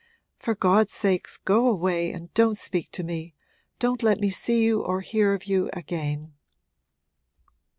'For 0.39 0.55
God's 0.55 0.93
sake 0.93 1.27
go 1.45 1.67
away 1.67 2.11
and 2.11 2.33
don't 2.33 2.57
speak 2.57 2.89
to 2.93 3.03
me, 3.03 3.35
don't 3.77 4.01
let 4.01 4.19
me 4.19 4.31
see 4.31 4.63
you 4.63 4.81
or 4.81 5.01
hear 5.01 5.35
of 5.35 5.43
you 5.43 5.69
again!' 5.73 6.33